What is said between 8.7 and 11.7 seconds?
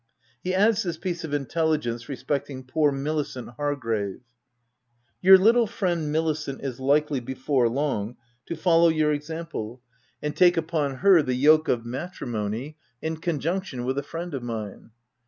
your example, and take upon 108 THE TENANT her the yoke